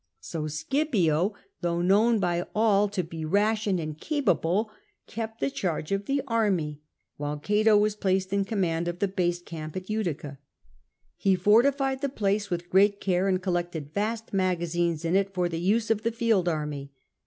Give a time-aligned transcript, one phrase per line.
[0.19, 4.71] So Scipio, though known by all to be rash and incapable,
[5.05, 6.81] kept the charge of the army,
[7.17, 10.39] while Cato was placed in command of the base camp at Utica.
[11.17, 15.59] He fortified the place with great care, and collected vast magazines in it for the
[15.59, 16.91] use of the field army.